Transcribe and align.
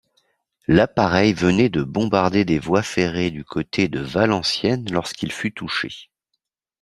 L’appareil 0.67 1.31
venait 1.31 1.69
de 1.69 1.83
bombarder 1.83 2.43
des 2.43 2.57
voies 2.57 2.81
ferrés 2.81 3.29
du 3.29 3.45
côté 3.45 3.87
de 3.87 3.99
Valenciennes 3.99 4.89
lorsqu’il 4.91 5.31
fut 5.31 5.51
touché. 5.53 6.09